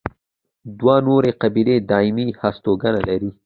[0.79, 3.29] دوه نورې قبیلې دایمي هستوګنه لري.